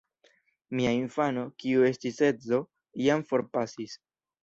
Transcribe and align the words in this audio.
Mia 0.79 0.93
infano, 1.01 1.45
kiu 1.65 1.87
estis 1.91 2.19
edzo, 2.33 2.65
jam 3.07 3.31
forpasis. 3.33 4.01